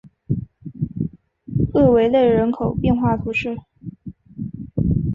[1.73, 3.55] 厄维勒人口变化图示